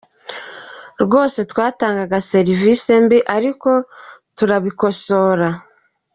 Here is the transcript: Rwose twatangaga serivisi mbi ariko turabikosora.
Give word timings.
Rwose 1.03 1.39
twatangaga 1.51 2.17
serivisi 2.31 2.91
mbi 3.03 3.19
ariko 3.35 3.69
turabikosora. 4.37 5.47